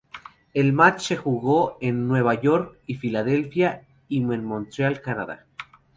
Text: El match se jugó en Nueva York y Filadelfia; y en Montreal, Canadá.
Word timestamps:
El 0.55 0.73
match 0.73 1.01
se 1.03 1.15
jugó 1.15 1.77
en 1.79 2.07
Nueva 2.07 2.33
York 2.33 2.79
y 2.87 2.95
Filadelfia; 2.95 3.85
y 4.07 4.17
en 4.23 4.43
Montreal, 4.45 4.99
Canadá. 4.99 5.45